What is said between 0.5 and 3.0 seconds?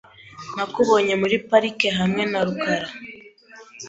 Nakubonye muri parike hamwe na rukara.